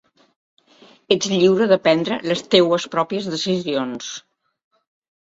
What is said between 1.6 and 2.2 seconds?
de prendre